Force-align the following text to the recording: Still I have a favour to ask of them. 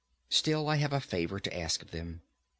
Still 0.29 0.67
I 0.67 0.77
have 0.77 0.93
a 0.93 0.99
favour 0.99 1.39
to 1.39 1.55
ask 1.55 1.83
of 1.83 1.91
them. 1.91 2.23